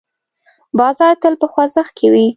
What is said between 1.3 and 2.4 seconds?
په خوځښت کې وي.